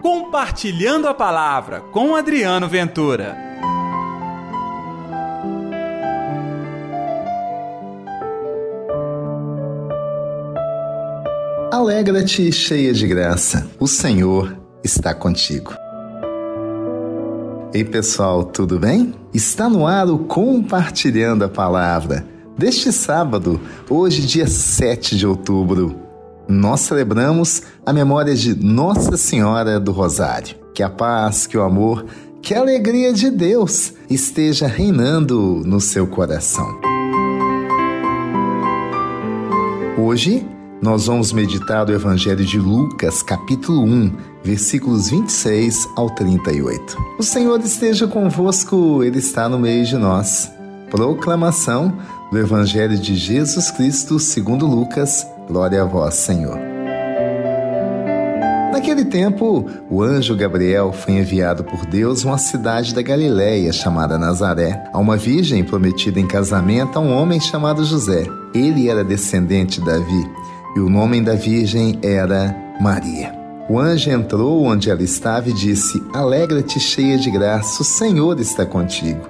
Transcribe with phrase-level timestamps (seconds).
[0.00, 3.36] Compartilhando a Palavra com Adriano Ventura.
[11.70, 15.74] Alegra-te, cheia de graça, o Senhor está contigo.
[17.74, 19.14] Ei pessoal, tudo bem?
[19.34, 22.26] Está no ar o Compartilhando a Palavra
[22.56, 26.09] deste sábado, hoje, dia 7 de outubro
[26.50, 30.56] nós celebramos a memória de Nossa Senhora do Rosário.
[30.74, 32.04] Que a paz, que o amor,
[32.42, 36.66] que a alegria de Deus esteja reinando no seu coração.
[39.96, 40.46] Hoje,
[40.82, 44.12] nós vamos meditar o Evangelho de Lucas, capítulo 1,
[44.42, 46.96] versículos 26 ao 38.
[47.18, 50.50] O Senhor esteja convosco, Ele está no meio de nós.
[50.90, 51.96] Proclamação
[52.32, 55.26] do Evangelho de Jesus Cristo segundo Lucas.
[55.50, 56.56] Glória a vós, Senhor.
[58.72, 64.16] Naquele tempo, o anjo Gabriel foi enviado por Deus a uma cidade da Galiléia chamada
[64.16, 68.28] Nazaré, a uma virgem prometida em casamento a um homem chamado José.
[68.54, 70.30] Ele era descendente de Davi,
[70.76, 73.34] e o nome da virgem era Maria.
[73.68, 78.64] O anjo entrou onde ela estava e disse: Alegra-te, cheia de graça, o Senhor está
[78.64, 79.29] contigo.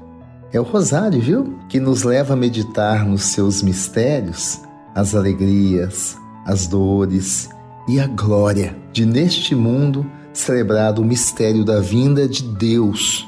[0.53, 1.57] É o rosário, viu?
[1.69, 4.59] Que nos leva a meditar nos seus mistérios,
[4.93, 7.49] as alegrias, as dores
[7.87, 13.25] e a glória de neste mundo celebrado o mistério da vinda de Deus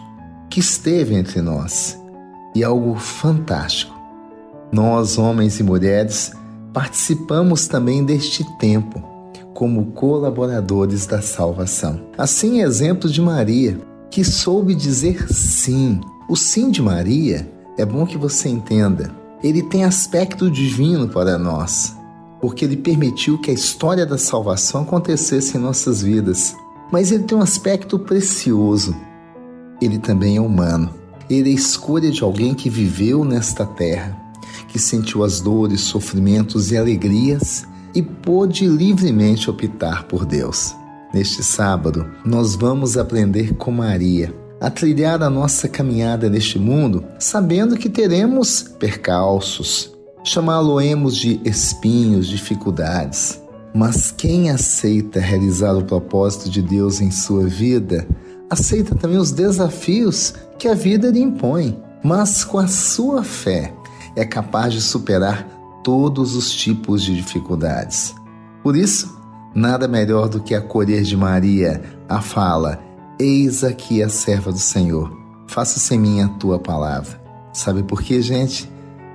[0.50, 1.98] que esteve entre nós.
[2.54, 3.94] E algo fantástico.
[4.72, 6.34] Nós, homens e mulheres,
[6.74, 9.02] participamos também deste tempo
[9.54, 12.02] como colaboradores da salvação.
[12.18, 13.80] Assim, exemplo de Maria,
[14.12, 19.14] que soube dizer sim o sim de Maria é bom que você entenda.
[19.44, 21.96] Ele tem aspecto divino para nós,
[22.40, 26.56] porque ele permitiu que a história da salvação acontecesse em nossas vidas.
[26.92, 28.96] Mas ele tem um aspecto precioso.
[29.82, 30.94] Ele também é humano.
[31.30, 34.18] Ele é a escolha de alguém que viveu nesta terra,
[34.70, 40.74] que sentiu as dores, sofrimentos e alegrias e pôde livremente optar por Deus.
[41.14, 47.76] Neste sábado, nós vamos aprender com Maria a trilhar a nossa caminhada neste mundo, sabendo
[47.76, 49.94] que teremos percalços,
[50.24, 53.42] chamá-lo-emos de espinhos, dificuldades.
[53.76, 58.08] Mas quem aceita realizar o propósito de Deus em sua vida,
[58.50, 63.74] aceita também os desafios que a vida lhe impõe, mas com a sua fé
[64.16, 65.46] é capaz de superar
[65.84, 68.16] todos os tipos de dificuldades.
[68.64, 69.14] Por isso,
[69.54, 75.16] nada melhor do que acolher de Maria a fala Eis aqui a serva do Senhor.
[75.48, 77.22] Faça-se mim a tua palavra.
[77.54, 78.70] Sabe por quê, gente?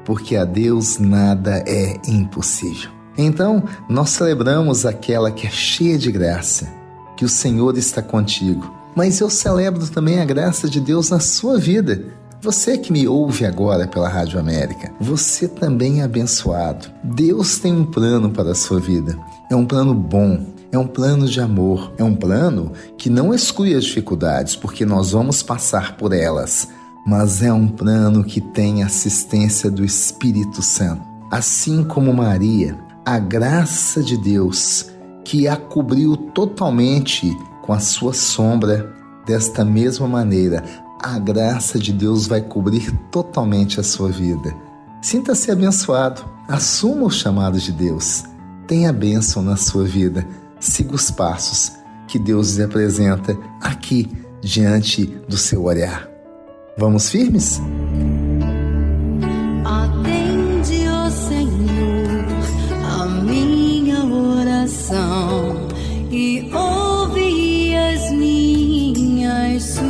[0.05, 2.91] Porque a Deus nada é impossível.
[3.17, 6.69] Então, nós celebramos aquela que é cheia de graça,
[7.17, 8.73] que o Senhor está contigo.
[8.95, 12.05] Mas eu celebro também a graça de Deus na sua vida.
[12.41, 16.87] Você que me ouve agora pela Rádio América, você também é abençoado.
[17.03, 19.19] Deus tem um plano para a sua vida.
[19.51, 23.75] É um plano bom, é um plano de amor, é um plano que não exclui
[23.75, 26.69] as dificuldades, porque nós vamos passar por elas,
[27.07, 31.03] mas é um plano que tem assistência do Espírito Santo.
[31.31, 34.87] Assim como Maria, a graça de Deus
[35.25, 38.95] que a cobriu totalmente com a sua sombra,
[39.27, 40.65] desta mesma maneira,
[41.03, 44.55] a graça de Deus vai cobrir totalmente a sua vida.
[45.03, 46.25] Sinta-se abençoado.
[46.49, 48.25] Assuma o chamado de Deus.
[48.67, 50.27] Tenha bênção na sua vida.
[50.69, 51.73] Siga os passos
[52.07, 54.07] que Deus lhe apresenta aqui
[54.43, 56.07] diante do seu olhar.
[56.77, 57.59] Vamos firmes?
[59.65, 62.27] Atende, ó Senhor,
[62.85, 65.69] a minha oração
[66.11, 69.88] e ouve as minhas súplicas.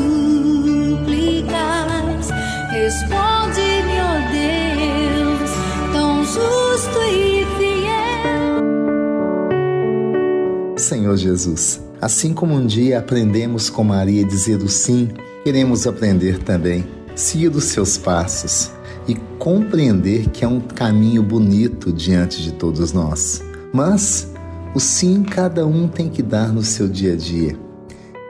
[10.89, 15.11] Senhor Jesus, assim como um dia aprendemos com Maria dizer o sim,
[15.45, 16.83] queremos aprender também,
[17.15, 18.71] seguir os seus passos
[19.07, 23.45] e compreender que é um caminho bonito diante de todos nós.
[23.71, 24.33] Mas
[24.75, 27.55] o sim cada um tem que dar no seu dia a dia.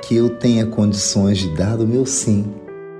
[0.02, 2.44] Que eu tenha condições de dar o meu sim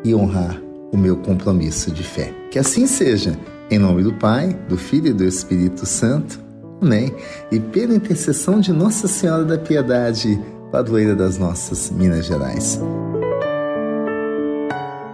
[0.05, 0.63] e honrar
[0.93, 2.33] o meu compromisso de fé.
[2.53, 3.37] Que assim seja,
[3.69, 6.47] em nome do Pai, do Filho e do Espírito Santo.
[6.81, 7.15] Amém.
[7.51, 10.41] E pela intercessão de Nossa Senhora da Piedade,
[10.71, 12.81] padroeira das nossas Minas Gerais.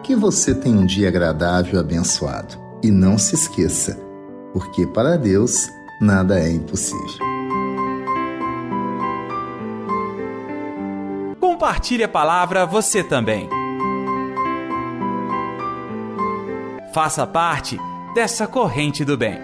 [0.03, 2.63] Que você tenha um dia agradável e abençoado.
[2.83, 3.99] E não se esqueça,
[4.53, 5.71] porque para Deus
[6.01, 7.35] nada é impossível.
[11.41, 13.49] Compartilhe a palavra você também.
[16.93, 17.79] Faça parte
[18.15, 19.39] dessa corrente do bem.